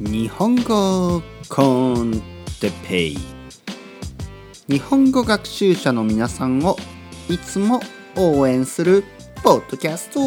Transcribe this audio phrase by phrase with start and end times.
[0.00, 2.22] 日本語コン
[2.60, 3.18] テペイ。
[4.68, 6.76] 日本語学習者の皆さんを
[7.28, 7.80] いつも
[8.16, 9.04] 応援する
[9.42, 10.20] ポッドキャスト。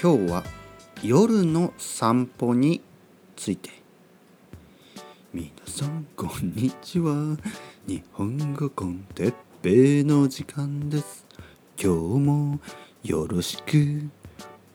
[0.00, 0.44] 今日は
[1.02, 2.82] 夜の散歩に
[3.36, 3.70] ついて。
[5.34, 7.36] 皆さんこんにちは。
[7.86, 11.26] 日本語コンテッペイの時間です。
[11.76, 12.60] 今日も
[13.02, 14.17] よろしく。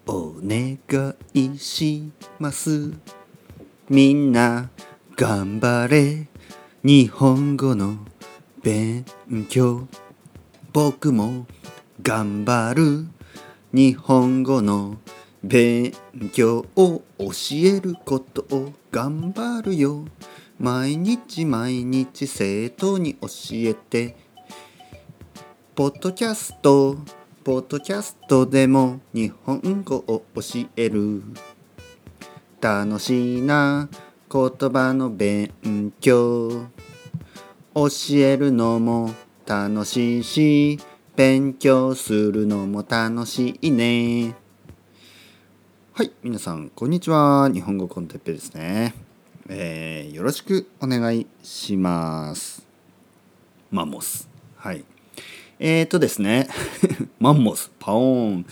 [0.05, 0.77] お願
[1.33, 2.91] いします。
[3.89, 4.69] みんな
[5.15, 6.27] 頑張れ。
[6.83, 7.99] 日本語の
[8.61, 9.05] 勉
[9.47, 9.87] 強。
[10.73, 11.45] 僕も
[12.01, 13.07] 頑張る。
[13.71, 14.97] 日本語の
[15.41, 15.93] 勉
[16.33, 20.05] 強を教えることを頑張るよ。
[20.59, 24.17] 毎日毎日生徒に教えて。
[25.75, 26.97] ポッドキャスト
[27.43, 30.41] ポッドキャストでも日本語を教
[30.77, 31.21] える。
[32.61, 33.89] 楽しいな
[34.31, 35.51] 言葉の勉
[35.99, 36.67] 強。
[37.75, 39.11] 教えるのも
[39.45, 40.79] 楽しいし
[41.17, 44.35] 勉強するのも楽しいね。
[45.91, 47.49] はい皆さんこんにちは。
[47.53, 48.93] 日本語コンテッペですね、
[49.49, 52.65] えー、よろしくお願いします。
[53.69, 54.29] マモス。
[54.55, 54.85] はい。
[55.59, 56.47] えっ、ー、とですね。
[57.19, 58.45] マンモスパオーン。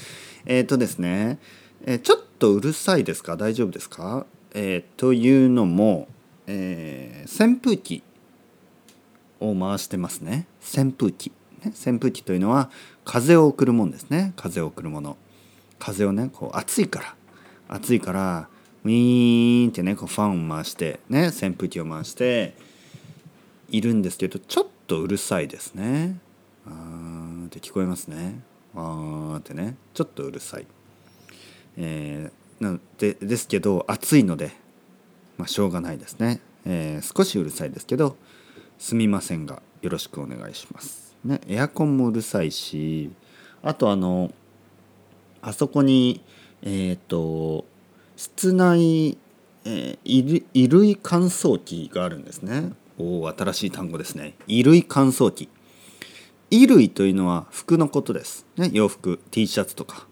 [0.46, 1.40] えっ、ー、とですね、
[1.86, 3.38] えー、ちょっとうるさいですか？
[3.38, 4.26] 大丈夫ですか？
[4.54, 6.08] えー、というのも、
[6.48, 8.04] えー、扇風機
[9.40, 10.48] を回してますね。
[10.62, 11.32] 扇風機、
[11.64, 12.70] ね、扇風機というのは
[13.06, 14.34] 風を送るもんですね。
[14.36, 15.18] 風を送るもの。
[15.80, 17.16] 風をねこう暑いから。
[17.68, 18.50] 暑いから
[18.84, 22.54] ウィーンってねこうファンを回してね扇風機を回して
[23.70, 26.18] いるんですけどちょっとうるさいですね。
[26.66, 28.42] あーって聞こえますね。
[28.76, 29.76] あーってね。
[29.94, 30.66] ちょっとうるさい、
[31.78, 34.52] えー、なでですけど暑いので、
[35.38, 38.16] まあ、しょうがないですね、えー、少しうるさいですけど
[38.78, 43.12] すみませんがよろしくお願いします、ね、エアコンもうるさいし
[43.64, 44.32] あとあの
[45.42, 46.22] あそこに
[46.62, 47.66] えっ、ー、と
[48.16, 49.18] 室内、
[49.66, 52.74] えー、衣類乾燥機があるんですね。
[53.00, 54.36] おお新しい単語ですね。
[54.46, 55.50] 衣類乾燥機。
[56.52, 60.08] 衣類というのは服のことです、ね、洋服 T シャツとか、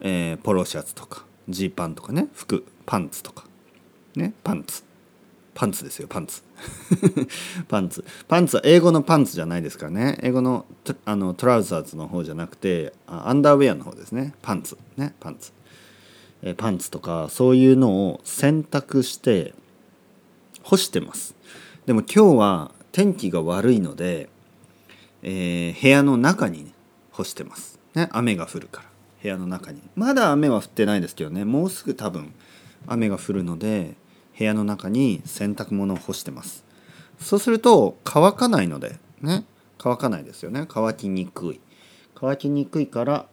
[0.00, 3.44] えー、ポロシャツとかジーパンとかね服パンツとか。
[4.16, 4.84] ねパンツ。
[5.54, 6.42] パンツですよパンツ。
[7.68, 8.04] パンツ。
[8.28, 10.18] パンツは英語のパンツじゃないですからね。
[10.22, 10.66] 英語の
[11.04, 14.34] あのトラウザーズの方じゃなくてアンダーウェアの方ですね。
[14.42, 14.76] パンツ。
[14.96, 15.52] ねパンツ、
[16.42, 19.54] えー、パンツとかそういうのを洗濯して
[20.62, 21.34] 干してます。
[21.86, 24.28] でも今日は天気が悪いので
[25.22, 26.72] えー、部屋の中に、ね、
[27.10, 28.88] 干してます、ね、雨が降るから。
[29.22, 29.80] 部屋の中に。
[29.94, 31.44] まだ雨は降ってないですけどね。
[31.44, 32.34] もうすぐ多分
[32.88, 33.94] 雨が降るので
[34.36, 36.64] 部屋の中に洗濯物を干してます。
[37.20, 39.44] そうすると乾かないのでね。
[39.78, 40.66] 乾かないですよね。
[40.68, 41.60] 乾きにくい。
[42.16, 43.26] 乾きにくいから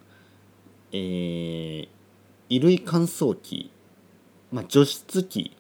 [0.92, 1.88] えー、
[2.50, 3.72] 衣類乾燥機、
[4.52, 5.56] まあ、除湿機。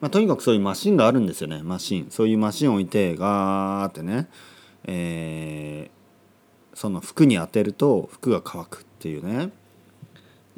[0.00, 1.62] まあ、とにかくそういうマシンがあるんですよね。
[1.62, 2.06] マシン。
[2.10, 4.28] そういうマシンを置いてガーってね
[4.92, 9.50] えー、その服に当てると服が乾くっていうね、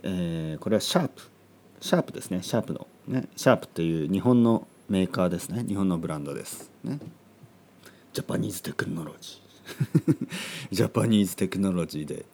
[0.03, 1.22] えー、これはシャープ。
[1.82, 2.42] シャープですね。
[2.42, 2.87] シャープの。
[3.06, 3.28] ね。
[3.37, 5.65] シャープっていう日本のメーカーですね。
[5.69, 6.71] 日本のブランドです。
[6.82, 6.98] ね。
[8.15, 10.26] ジャパニーズテクノロジー。
[10.72, 12.25] ジャパニーズテクノロジーで、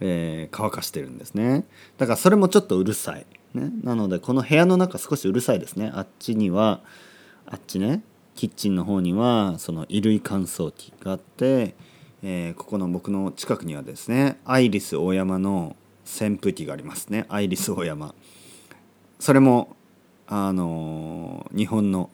[0.00, 1.66] えー、乾かしてるんですね。
[1.98, 5.90] だからそれもちょっとうるさい、ね、なのでこの部屋の中少しうるさいですね。
[5.94, 6.80] あっちには
[7.44, 8.02] あっちね。
[8.34, 11.74] キッチンの方にはその衣類乾燥機があって、
[12.22, 17.26] えー、ここの僕の近くにはですねアイリスオーヤマの扇風機がありますね。
[17.28, 18.14] アイリスオーヤマ
[19.18, 19.76] それも
[20.26, 22.08] あのー、日本の、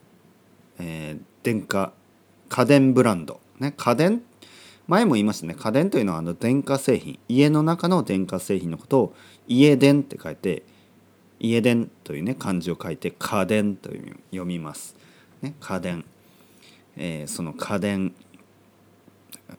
[0.78, 1.92] えー、電化
[2.48, 3.40] 家電ブランド。
[3.58, 4.22] ね家電？
[4.86, 5.54] 前も言いましたね。
[5.54, 7.18] 家電というのはあの電化製品。
[7.28, 9.14] 家の中の電化製品のことを
[9.48, 10.62] 家電って書いて
[11.40, 14.96] 家電というね漢字を書いて家電という読みます、
[15.42, 16.04] ね、家電。
[16.96, 18.14] えー、その家電。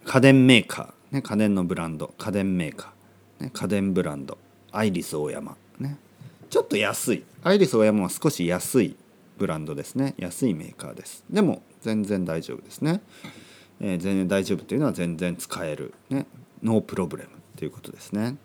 [0.03, 2.13] 家電メーカー、ね、家電のブランド。
[2.17, 4.37] 家電メーカー、ね、家電ブランド。
[4.71, 5.97] アイリスオーヤマ、ね、
[6.49, 7.23] ちょっと安い。
[7.43, 8.95] アイリスオーヤマは少し安い
[9.37, 10.13] ブランドですね。
[10.17, 11.23] 安いメーカーです。
[11.29, 13.01] でも全然大丈夫ですね、
[13.79, 16.25] えー、全然大丈夫というのは全然使える、ね、
[16.63, 18.35] ノープロブレムということですね。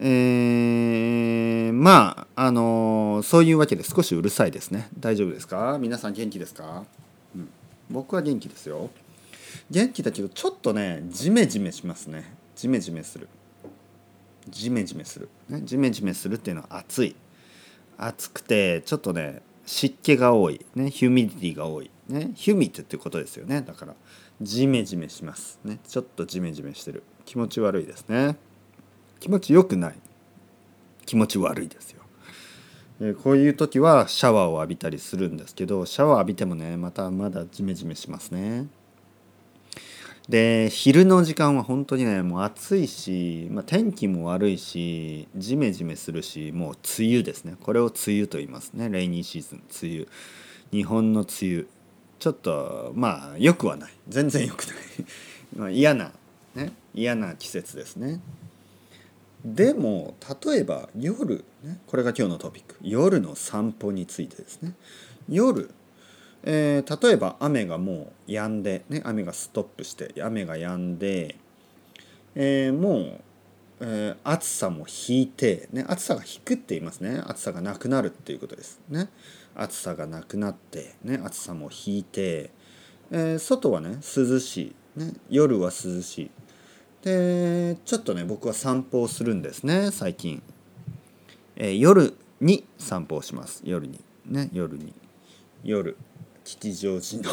[0.00, 4.88] えー、まああのー、そういうわけで少しうるさいですね。
[4.98, 5.78] 大丈夫ですか？
[5.80, 6.84] 皆さん元気ですか？
[7.90, 8.90] 僕は元気ですよ。
[9.70, 12.34] 元気だけどちょっとねジメジメしますね。
[12.56, 13.28] ジメジメする。
[14.48, 17.14] ジメジメする、ね、ジメジメするっていうのは暑い。
[17.98, 23.62] 暑くてちょっとね湿気が多い、ね、ヒュミディティが多い、ね、ヒュミットっていうことですよね。
[23.62, 23.94] だから
[24.40, 25.60] ジメジメします。
[25.64, 27.04] ねちょっとジメジメしてる。
[27.24, 28.36] 気持ち悪いですね。
[29.22, 29.94] 気持ちよくない。
[31.06, 32.02] 気持ち悪いですよ。
[33.00, 38.66] えこういう時はシャワーを浴びたりするんですけどシャワー浴びてもねまたまだジメジメしますね。
[40.28, 47.54] で昼の時間は本当にねもう暑いし、まあ、天気も悪いしジメジメするしもう梅雨ですね。
[47.62, 48.88] これを梅雨と言いますね。
[48.90, 50.08] レイニーシーズン梅雨。
[50.72, 51.66] 日本の梅雨。
[52.18, 53.92] ちょっとまあ良くはない。
[54.08, 54.74] 全然良くない。
[55.56, 56.10] まあ嫌な
[56.56, 56.72] ね。
[56.92, 58.20] 嫌な季節ですね。
[59.44, 62.76] でも例えば夜、ね、これが今日のトピック。
[62.82, 64.74] 夜の散歩についてですね。
[65.28, 65.70] 夜
[66.44, 71.36] えー、例えば雨がもう止んで、ね、雨がストップして雨が止んで、
[72.34, 73.20] えー、もう、
[73.80, 77.22] えー、暑さも引いて、ね、暑さが引くって言いますね。
[77.26, 78.80] 暑さがなくなるっていうことです。
[78.88, 79.08] ね。
[79.54, 82.50] 暑さがなくなって、ね、暑さも引いて、
[83.10, 86.30] えー、外はね涼しい、ね、夜は涼しい。
[87.02, 90.42] でちょっとね僕は散歩をするんですね最近、
[91.56, 93.62] えー、夜に散歩をします。
[93.64, 94.00] 夜に。
[94.26, 94.92] ね夜に。
[95.62, 95.96] 夜
[96.44, 97.30] 吉祥寺の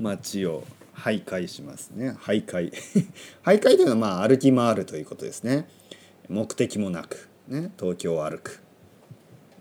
[0.00, 0.64] 街を
[0.94, 2.12] 徘徊しますね。
[2.12, 2.72] 徘徊。
[3.44, 5.68] 徘徊というのはまあ歩き回るということですね。
[6.28, 8.60] 目的もなく、ね、東京を歩く。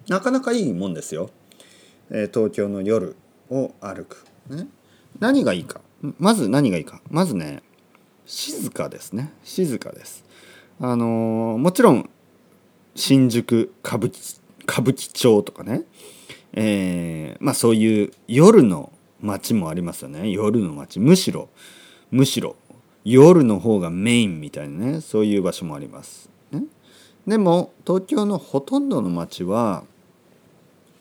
[0.08, 1.30] なかなかいいもんですよ、
[2.10, 3.18] えー、東京の夜
[3.50, 4.70] を歩く、ね、
[5.20, 5.82] 何がいいか。
[6.18, 7.02] まず何がいいか。
[7.10, 7.62] まずね
[8.28, 9.32] 静かですね。
[9.44, 10.26] 静かです。
[10.80, 12.10] あのー、もちろん
[12.94, 15.84] 新宿歌舞伎歌舞伎町とかね。
[16.52, 18.92] えー、まあそういう夜の
[19.22, 20.30] 街もありますよね。
[20.30, 21.00] 夜の街。
[21.00, 21.48] むしろ
[22.12, 22.58] むしろ
[23.06, 25.02] 夜の方がメインみたいなね。
[25.02, 26.30] そういう場所もあります。
[26.52, 26.64] ね、
[27.26, 29.86] でも東京のほとんどの街は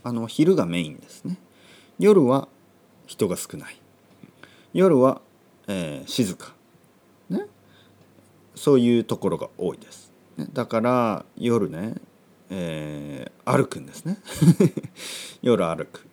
[0.05, 1.39] あの昼がメインですね。
[1.99, 2.47] 夜は
[3.07, 3.77] 人が少ない。
[4.73, 5.21] 夜は、
[5.67, 6.55] えー、静か、
[8.57, 10.13] そういうところが多いです。
[10.53, 11.95] だから夜ね
[12.51, 14.19] えー、歩くんですね。
[15.43, 16.07] 夜歩く、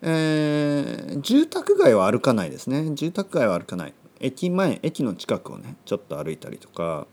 [0.00, 2.90] えー、住宅街は歩かないですね。
[2.94, 3.94] 住宅街は歩かない。
[4.20, 7.06] 駅前駅の近くをねちょっと歩いたりとか。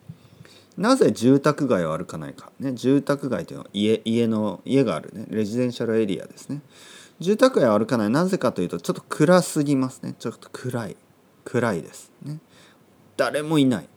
[0.77, 6.61] なぜ住宅街を歩かないか、ね、住宅街というのは家家の家があるねレジデンシャルエリアですね。
[7.19, 8.09] 住宅街を歩かない。
[8.09, 10.15] なぜかというとちょっと暗すぎますね。
[10.17, 10.97] ちょっと暗い。
[11.43, 12.39] 暗いですね。
[13.17, 13.89] 誰もいない。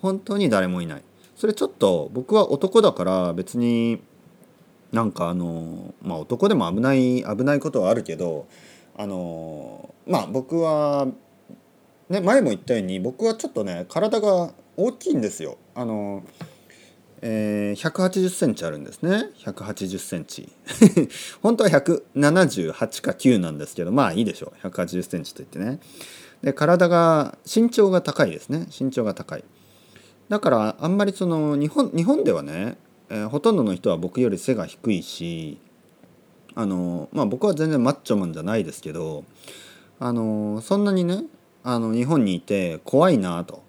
[0.00, 1.02] 本当に誰もいない。
[1.36, 4.02] それちょっと僕は男だから別に
[4.92, 8.48] なんかあのまあ男でも危ない危ないことはあるけど
[8.96, 11.06] あのまあ僕は
[12.08, 15.58] ね前も言ったように僕はちょっとね体が大きいんですよ。
[15.74, 16.24] あの
[17.20, 19.30] えー、180センチあるんですね。
[19.44, 20.48] 180センチ。
[21.42, 24.66] 本当は178か9なんですけどまあいいでしょう。
[24.66, 25.80] 180センチといってね。
[26.42, 28.66] で体が身長が高いですね。
[28.76, 29.44] 身長が高い。
[30.28, 32.76] だからあんまりその日本日本ではね、
[33.08, 35.58] えー、ほとんどの人は僕より背が低いし
[36.54, 39.24] あのまあ僕は全然マッチョマンじゃないですけど
[40.00, 41.24] あのそんなにね
[41.64, 43.62] あの日本にいて怖いなと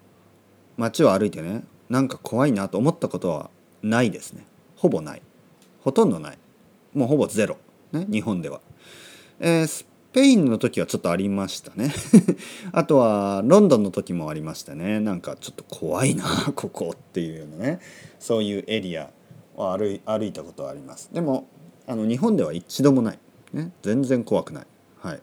[0.76, 3.50] 街を歩いてねなんか怖いなと思ったことは
[3.82, 4.46] ないですね。
[4.76, 5.22] ほぼない。
[5.82, 6.38] ほとんどない。
[6.94, 7.56] もうほぼゼロ、
[7.92, 8.60] ね、日本では、
[9.40, 11.94] えー、スペインの時はちょっとありましたね。
[12.72, 14.98] あとはロンドンの時もありましたね。
[14.98, 16.24] なんかちょっと怖いな
[16.56, 17.80] ここっていうようなね。
[18.18, 19.10] そういうエリア
[19.54, 21.10] を歩い歩いたことはあります。
[21.12, 21.46] でも
[21.86, 23.18] あの日本では一度もない、
[23.52, 24.66] ね、全然怖くない。
[24.98, 25.20] はい。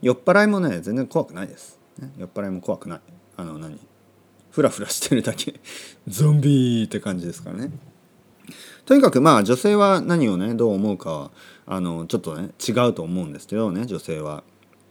[0.00, 3.00] 酔っ払いもね全然怖くないです、ね、酔っ払いも怖くない。
[3.36, 3.78] あの何？
[4.50, 5.60] フラフラしてるだけ。
[6.08, 7.70] ゾンビって感じですからね。
[8.84, 11.30] とにかくまあ女性は何をねどう思うかは
[11.66, 14.42] あのちょっとね違うと思うんですけどね女性は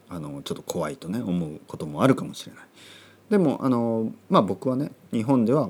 [0.09, 2.63] あのちょっと怖いとね思うこともあるかもしれない。
[3.29, 5.69] でもあのまあ僕はね日本では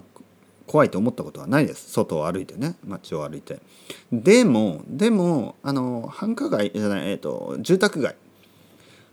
[0.66, 1.92] 怖いと思ったことはないです。
[1.92, 3.60] 外を歩いてね街を歩いて。
[4.12, 8.16] でもでもあの繁華街じゃないえっ、と住宅街。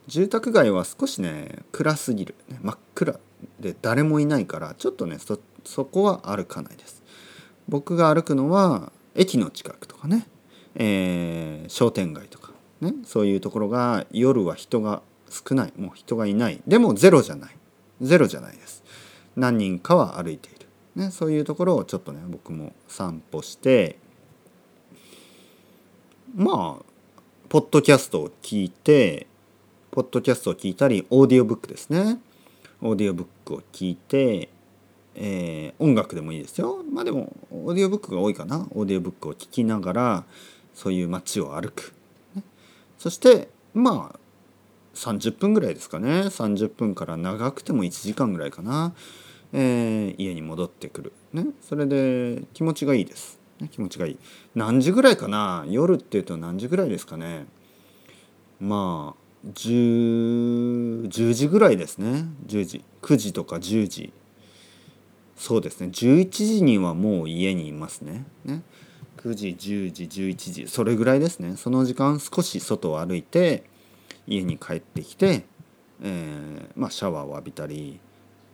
[0.06, 3.20] 住宅街は少しね暗すぎる、真っ暗
[3.60, 6.97] で誰もいないからちょっとねそそこは歩かないです。
[7.68, 10.26] 僕が歩くのは駅の近くとかね、
[10.74, 12.52] えー、商店街とか。
[12.80, 12.94] ね。
[13.04, 15.72] そういうところが夜は人が少ない。
[15.76, 16.60] もう人がいない。
[16.66, 17.56] でもゼロじゃない。
[18.00, 18.84] ゼロじゃないです。
[19.38, 23.98] 何人かは歩いている、ね、そういうところをちょっとね僕も散歩して
[26.34, 26.84] まあ
[27.48, 29.26] ポッドキャストを聞いて
[29.92, 32.18] ポッドキャストを聞いたりオーディオブックですね。
[32.82, 34.48] オーディオブックを聞いて
[35.20, 36.84] えー、音楽でもいいですよ。
[36.92, 38.68] まあでもオーディオブックが多いかな。
[38.70, 40.24] オーディオブックを聴きながら
[40.74, 41.92] そういう街を歩く、
[42.36, 42.44] ね、
[42.98, 44.18] そしてまあ
[44.94, 46.08] 30分ぐらいですかね。
[46.20, 48.94] 30分から長くても1時間ぐらいかな、
[49.52, 54.18] えー、家に戻ってくる、ね、それで気持ちがいいです、ね、気持ちがいい。
[54.54, 55.64] 何時ぐらいかな？
[55.68, 57.46] 夜っていうと何時ぐらいですかね？
[58.60, 62.26] まあ 10, 10時ぐらいですね。
[62.46, 62.84] 10時。
[63.02, 64.12] 9時とか10時。
[65.38, 65.86] そうですね。
[65.86, 68.24] 11時にはもう家にいますね。
[68.44, 68.62] ね。
[69.18, 70.68] 9時10時11時。
[70.68, 71.56] それぐらいですね。
[71.56, 73.62] その時間少し外を歩いて
[74.26, 75.44] 家に帰ってきて、
[76.02, 78.00] えー、まあ、シャワーを浴びたり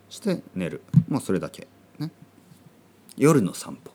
[0.09, 0.81] して寝る。
[1.09, 2.11] まあそれだけ、ね、
[3.17, 3.91] 夜の散歩。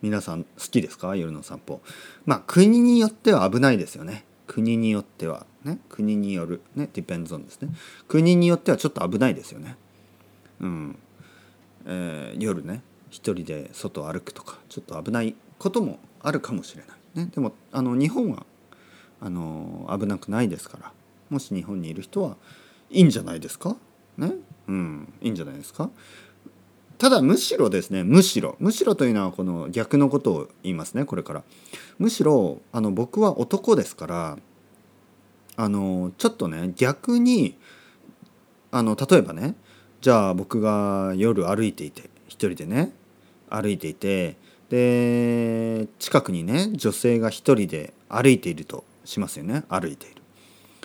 [0.00, 1.16] 皆さん好きですか？
[1.16, 1.80] 夜の散歩。
[2.24, 4.24] まあ国によっては危ないですよね。
[4.46, 5.46] 国によっては。
[5.62, 5.78] ね。
[5.90, 6.62] 国による。
[6.74, 6.88] ね。
[6.92, 7.68] depends on ですね。
[8.08, 9.76] 国によってはちょっと危ないですよね。
[10.60, 10.98] うん。
[11.86, 18.44] えー、夜ね一人で外歩くとかちょっと危ないこともあるかもしれない、ね、でもあの日本は
[19.20, 20.92] あの危なくないですから。
[21.30, 22.36] もし日本にいる人は
[22.90, 23.76] いいんじゃないですか？
[24.18, 24.32] ね？
[24.68, 25.90] うんいいんじゃないですか？
[26.98, 28.56] ただむしろですねむしろ。
[28.60, 31.42] むしろというのはこの逆のことを言いますねこれから。
[31.98, 34.38] むしろあの僕は男ですから
[35.56, 37.56] あのちょっとね逆に
[38.70, 39.54] あの例えばね
[40.04, 42.92] じゃあ僕が夜歩いていて一人でね
[43.48, 44.36] 歩いていて
[44.68, 49.64] で近くにね女性が一人で歩いているとしますよね。
[49.70, 50.20] 歩いている。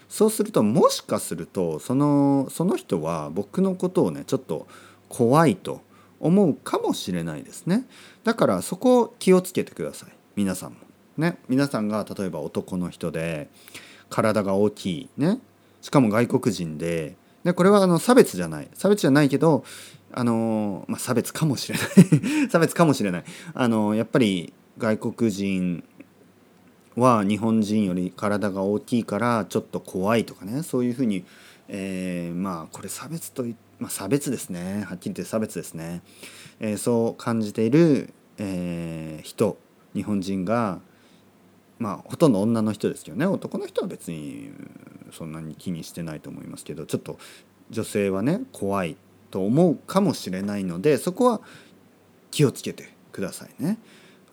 [0.07, 4.67] そうするともしかするとそのその人は僕のことをねちょっと
[5.09, 5.81] 怖いと
[6.21, 7.85] 思うかもしれないですね。
[8.23, 10.11] だからそこを気をつけてください。
[10.37, 10.77] 皆さんも。
[11.17, 11.39] ね。
[11.49, 13.49] 皆さんが例えば男の人で
[14.09, 15.41] 体が大きいね。
[15.81, 17.17] しかも外国人で
[17.49, 18.67] でこれはあの差別じゃない。
[18.75, 19.63] 差別じゃないけど
[20.11, 22.49] あの、まあ、差別かもしれない。
[22.49, 23.23] 差別かもしれない。
[23.53, 25.83] あのやっぱり外国人
[26.95, 30.61] は日本人より体が大きいからちょっと怖いとかね。
[30.61, 31.25] そういうふうに、
[31.67, 33.45] えー、まあこれ差別と
[33.79, 34.83] まあ、差別ですね。
[34.87, 36.01] はっきり言って差別ですね、
[36.59, 39.57] えー、そう感じている、えー、人
[39.95, 40.81] 日本人が
[41.79, 44.51] まあほとんど女の人ですけどね男の人は別に
[45.11, 47.17] そんなに気にしてないと思いますけどちょっと
[47.69, 48.97] 女性はね怖い
[49.31, 51.41] と思うかもしれないのでそこは
[52.31, 53.79] 気をつけてくださいね。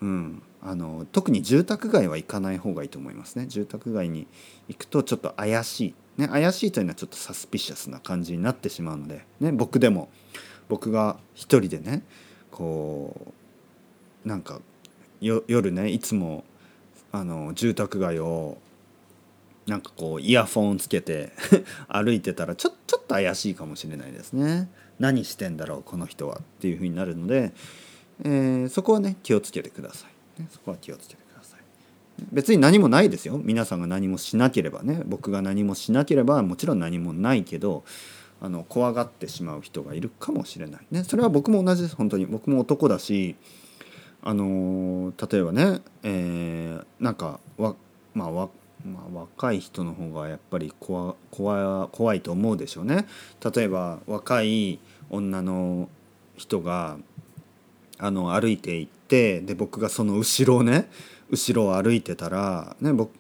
[0.03, 3.47] うん、あの特に住宅街は行かない方がいいと思いますね。
[3.47, 4.27] 住宅街に
[4.69, 10.09] 行くとちょっと怪しい、ね、怪しいというのはちょっとサスピシャスな感じになってしまうので、ね、僕でも
[10.69, 12.03] 僕が一人でね
[12.51, 13.33] こ
[14.25, 14.61] うなんか
[15.21, 16.45] 夜ねいつも
[17.17, 18.59] あの住宅街を
[19.67, 21.33] なんかこうイヤフォンつけて
[21.89, 24.69] 歩いてたらちょちょっと怪しいかもしれないですね。
[24.99, 27.53] 何してんだろうこの人はっていうふうになるので、
[28.25, 30.07] えー、そこはね気をつけてくださ
[30.39, 31.61] い、ね、そこは気をつけてください。
[32.33, 33.41] 別に何もないですよ。
[33.43, 37.85] 皆さんが何もしなければね僕が何もしなければもちろん何もないけど
[38.41, 40.87] あの怖がってしまう人がいるかもしれない。
[40.91, 41.97] ねそれは僕も同じです。
[41.97, 42.27] 本当に。
[42.27, 43.37] 僕も男だし
[44.27, 47.77] あの例えばね、えー、なんかわ
[48.13, 48.49] まあわ
[48.85, 53.07] まあ、若い人の方がやっぱり怖怖怖いと思うでしょうね。
[53.55, 54.79] 例えば若い
[55.11, 55.89] 女の
[56.37, 56.99] 人が
[57.99, 60.89] あの歩いていってで僕がその後ろをね
[61.31, 63.11] 後ろを歩いてたら、ね、僕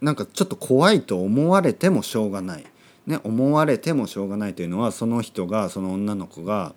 [0.00, 2.64] なんかちょっと怖いと思われてもしょうがない、
[3.06, 6.74] ね、思われてもしょうがないというのはその人がその女の子が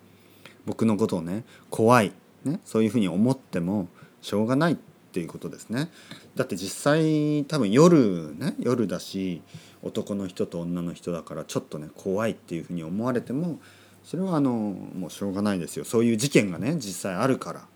[0.64, 2.12] 僕のことをね怖い
[2.44, 3.88] ね、そういうふうに思っても
[4.22, 4.76] しょうがないっ
[5.12, 5.90] ていうことですね。
[6.36, 9.42] だって実際多分夜ね夜だし
[9.82, 13.58] 男の人と女の人だからちょっとね怖いっていうふうに思われても
[14.04, 17.66] それはあのもうしょうがないですよそういう事件がね実際あるから、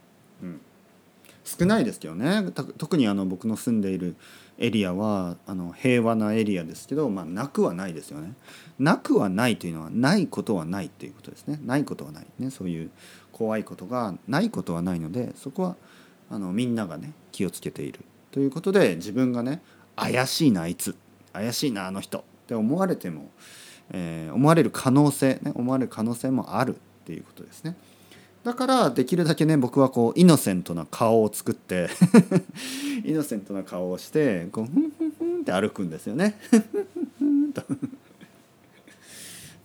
[0.43, 0.61] うん、
[1.45, 4.17] 少ないですけどね特にあの僕の住んでいる
[4.59, 8.35] エリアはあの平和なエリアですけど、まあ、なくはないですよね。
[8.79, 11.59] なくはないというのはないことはないっていうことですね。
[11.65, 12.91] ないことはないねそういう
[13.43, 15.77] 怖いことがないことはないのでそこは
[16.31, 17.99] あのみんながね気をつけている
[18.31, 19.61] ということで自分がね
[19.97, 20.95] 怪しいなあいつ
[21.33, 23.31] 怪しいなあの人って思われても、
[23.91, 27.75] えー、思われる可能性、ね、思われる可能性もあるっていうことですね。
[28.45, 31.89] だからできるだけね僕はこうイノセントな顔を作って
[33.05, 36.39] イノセントな顔をしてこうフンフンフンって歩くんですよね。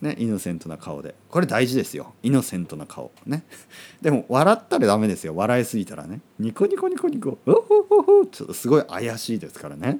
[0.00, 1.14] ね、イノセントな顔で。
[1.28, 2.14] これ大事ですよ。
[2.22, 3.10] イノセントな顔。
[3.26, 3.42] ね。
[4.00, 5.34] でも笑ったらダメですよ。
[5.34, 6.20] 笑いすぎたらね。
[6.38, 7.38] ニコニコニコニコ。
[7.46, 9.98] ウホホホちょっとすごい怪しいですからね。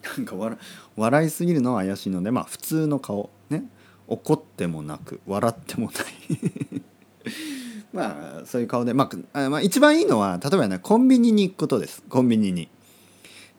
[0.16, 0.58] なんか笑
[0.96, 3.30] 笑いすぎるのは怪しいのでまあ普通の顔。
[3.50, 3.64] ね。
[4.06, 6.82] 怒ってもなく笑ってもない。
[7.92, 12.02] まあそういう顔で、まあ、あまあ一番いいのは例えばねコンビニに行くことです。
[12.08, 12.70] コンビニに、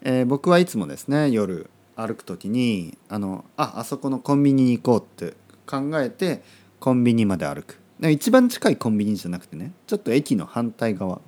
[0.02, 6.42] えー僕はいつもですね夜歩く時にあのああそこのコンビニに行こうって考えて
[6.80, 7.80] コンビニまで歩く。
[8.02, 11.20] 一番近いコンビニじゃなくてねちょっと駅の反対側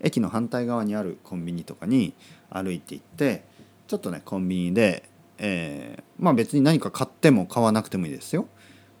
[0.00, 2.14] 駅の反対側にあるコンビニとかに
[2.48, 3.44] 歩いて行って
[3.86, 8.46] ちょっとねコンビニで、えーまあ別に何か買っても買わなくてもいいですよ。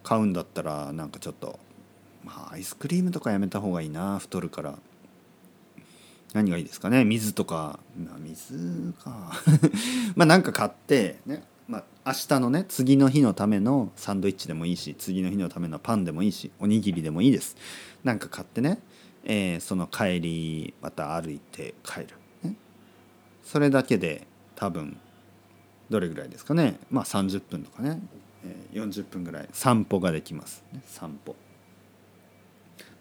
[0.02, 1.58] 買うんだったらなんかちょっと
[2.22, 4.78] まあアイスクリームとかやめた方がいいな太るから。
[6.34, 7.04] 何がいいですかね？
[7.04, 9.32] 水とか、まあ、水か。
[10.16, 11.44] まあなんか買ってね。
[11.66, 17.56] まあ、明日のね次の日のためのサンドイッチでもいいし次の日のためのパンでもいいしおにぎりでもいいです。
[18.02, 18.80] なんか買ってね、
[19.24, 22.08] えーその帰りまた歩いて帰る、
[22.42, 22.54] ね、
[23.42, 24.26] それだけで
[24.56, 24.98] 多分
[25.88, 26.78] どれぐらいですかね？
[26.90, 27.98] まあ30分とかね、
[28.44, 29.48] えー40分ぐらい。
[29.52, 31.34] 散歩ができます、ね、散歩。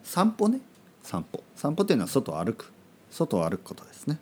[0.03, 0.61] 散歩ね。
[1.01, 1.43] 散歩。
[1.55, 2.71] 散歩っていうのは外歩く。
[3.13, 4.19] 外を歩くことですね。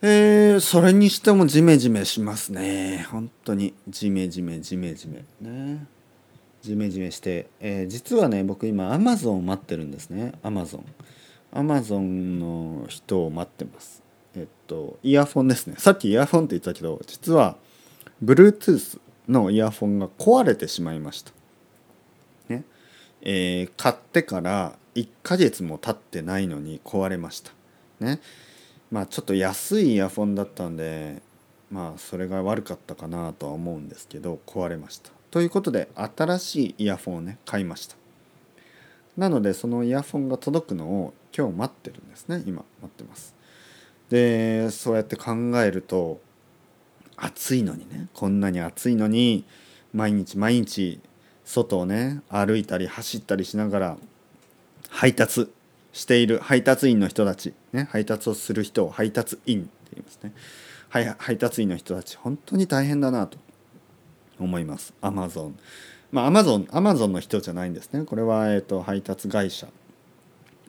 [0.00, 3.06] えー、それにしてもジメジメしますね。
[3.10, 3.74] 本当に。
[3.88, 5.24] ジメジメジメジメ。
[5.40, 5.86] ね。
[6.62, 10.32] ジメジメして、えー実はね僕今アマゾンを待ってるんですね。
[10.42, 10.84] アマゾン。
[11.52, 14.02] アマゾンの人を待ってます。
[14.36, 15.74] えっとイヤフォンですね。
[15.78, 17.56] さっきイヤフォンって言ったけど実は
[18.22, 21.32] Bluetooth のイヤフォンが壊れてしまいました。
[22.48, 22.64] ね。
[23.22, 27.52] えー買ってから1ヶ月も経ってないのに壊れました。
[28.00, 28.20] ね。
[28.90, 31.22] まあちょっと安いイヤフォンだったんで
[31.70, 35.10] まあそれが悪かったかなとは思うんですけど壊れました。
[35.30, 37.96] ということで新しいイヤフォンをね買いました。
[39.16, 42.42] なのでそのイヤフォンが届くのを今日待ってるんですね。
[42.46, 43.34] 今待ってます。
[44.10, 46.20] でそうやって考えると
[47.16, 48.08] 暑いのにね。
[48.14, 49.44] こんなに暑いのに
[49.92, 51.00] 毎日毎日
[51.44, 53.96] 外をね歩いたり走ったりしながら
[54.94, 55.50] 配達
[55.92, 60.32] している配達員の人たち、ね、配達をする人を配達員って言いますね。
[60.88, 63.36] はい配達員の人たち本当に大変だなと
[64.38, 64.94] 思います。
[65.00, 65.58] アマゾン
[66.12, 68.04] まあアマゾンアマゾンの人じゃないんですね。
[68.04, 69.66] これは、えー、と配達会社。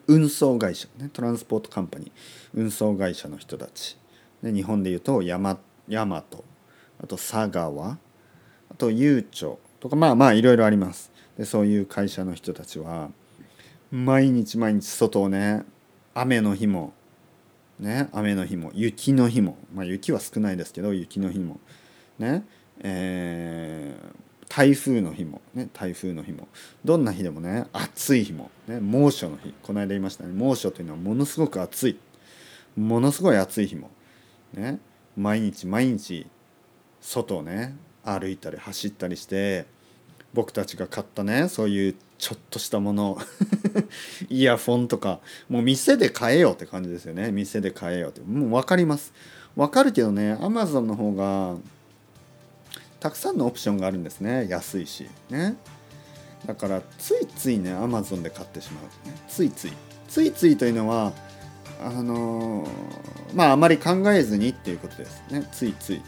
[0.08, 1.08] 運送会社ね。
[1.12, 2.10] トランスポートカンパニー。
[2.54, 3.96] 運送会社の人たち、
[4.42, 5.58] ね、日本でいうとヤマ
[5.88, 6.44] ヤマト
[7.00, 11.12] あと佐川あとゆうちょとかまあまあいろいろあります。
[11.38, 13.10] でそういう会社の人たちは
[14.04, 15.64] 毎日毎日外をね
[16.14, 16.92] 雨の日も
[17.78, 21.60] ね雨の日も雪の日もまあ雪は少ないですけど雪の日も
[22.18, 22.44] ね
[22.80, 26.46] えー台風の日もね台風の日も
[26.84, 31.98] どんな日でもね暑い日もね猛暑の日この間言いましたね猛暑というのはものすごく暑い
[32.76, 33.90] ものすごい暑い日も
[34.54, 34.78] ね
[35.16, 36.26] 毎日毎日
[37.00, 39.66] 外をね歩いたり走ったりして
[40.36, 43.18] 僕たちが買ったねそういうちょっとしたもの
[44.28, 47.32] イヤフォンとかもう店で買えよって感じですよね。
[47.32, 48.20] 店で買えよって。
[48.20, 49.12] もう分かります。
[49.56, 51.56] 分かるけどねアマゾンの方が
[53.00, 54.46] たくさんのオプションがあるんですね。
[54.48, 55.08] 安いし。
[55.30, 55.56] ね。
[56.46, 59.72] だからついついねアマゾンで買ってしまう、ね、ついつい。
[60.08, 61.14] ついついというのは
[61.82, 62.68] あのー
[63.34, 65.48] まああまり考えずにっていうことですね。
[65.50, 66.02] ついつい。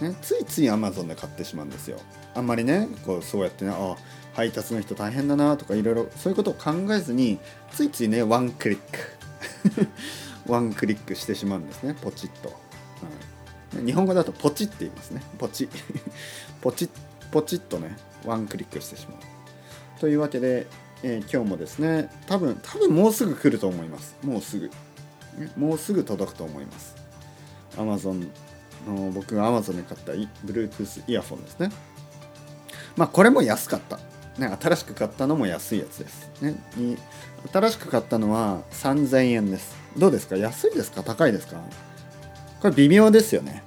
[0.00, 1.98] ね、ついついアマゾンで買ってしまうんですよ。
[2.34, 3.96] あんまりねこうそうやってねあ
[4.34, 7.38] 配達の人大変だなとかいろいろそういうことを考えずに
[7.70, 9.88] ついついねワンクリック。
[10.46, 15.22] ワンクリックしてしまうんですねポチッと、はい、日本語だとポチって言いますね。
[15.38, 15.68] ポチ。
[16.60, 16.88] ポチ
[17.30, 20.00] ポチッとねワンクリックしてしまう。
[20.00, 20.66] というわけで、
[21.02, 24.16] えー今日もですね多分多分もうすぐ来ると思います。
[24.22, 24.70] もうすぐ、
[25.56, 26.96] もうすぐ届くと思います。
[27.76, 28.28] Amazon
[29.12, 31.70] 僕が Amazon で買ったイ Bluetooth イヤフォンですね。
[32.96, 33.98] まあこれも安かった、
[34.38, 36.96] ね、新しく買ったのも安いやつです、ね、に
[37.52, 39.74] 新しく買ったのは3000円です。
[39.96, 40.36] どうですか？
[40.36, 41.02] 安いですか？
[41.02, 41.56] 高いですか？
[42.60, 43.62] これ微妙ですよね。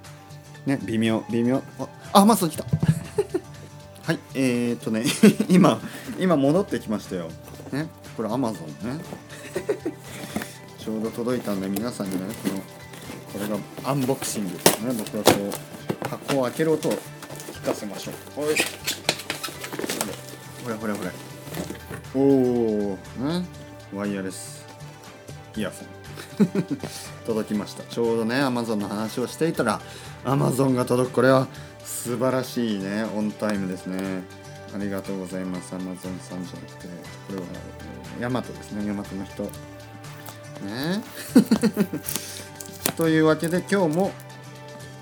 [0.66, 1.62] ね微妙微妙。
[2.14, 2.66] あ Amazon 来た。
[4.04, 5.04] はいえー、っとね
[5.50, 5.82] 今
[6.20, 7.30] 今戻ってきましたよ。
[7.72, 9.04] ねこれ Amazon ね。
[10.80, 12.60] ちょうど届いたんで皆さんにねこの
[13.34, 13.58] これが
[13.90, 14.94] アンボクシングですね。
[14.98, 15.32] 僕はこ
[16.06, 18.12] う箱を開ける音を聞かせましょ
[18.42, 18.46] う。
[18.46, 18.56] おい。
[20.66, 21.12] ほらほらほら
[22.16, 23.46] おおね
[23.94, 24.66] ワイヤレス。
[25.56, 26.78] イヤフォン。
[27.28, 27.84] 届きました。
[27.84, 29.80] ちょうどね Amazon の話をしていたら
[30.24, 31.14] Amazon が届く。
[31.14, 31.48] これは
[31.84, 33.06] 素晴らしいね。
[33.16, 34.24] オンタイムですね。
[34.74, 35.76] ありがとうございます。
[35.76, 36.88] Amazon さんじゃなくて
[37.28, 37.44] これは
[38.18, 38.88] えーヤマトですね。
[38.88, 39.44] ヤマトの人。
[39.44, 39.50] ね。
[42.98, 44.12] というわけで今日も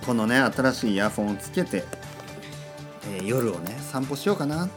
[0.06, 1.86] このね新しいイヤフォンをつけて、
[3.14, 4.72] えー夜をね散歩しようかな、ね、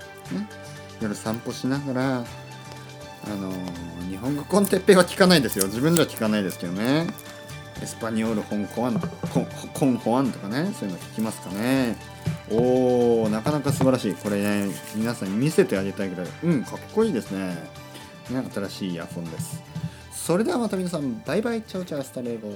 [1.01, 2.25] 夜散歩しながらあ
[3.29, 3.53] の
[4.09, 5.67] 日本語コンテッペイは聞かないですよ。
[5.67, 7.07] 自分では聞かないですけどね。
[7.83, 11.97] エスパニオール香港アンコンコンホアンとかねそういうの聞きますかね。
[12.51, 14.15] おーなかなか素晴らしい。
[14.15, 16.27] これね皆さんに見せてあげたいぐらい。
[16.45, 17.55] うんかっこいいですね。
[18.31, 19.63] ね新しいイヤホンです。
[20.13, 21.63] それではまた皆さんバイバイ。
[21.63, 22.41] チャオチャオスタレー。
[22.41, 22.49] ゴ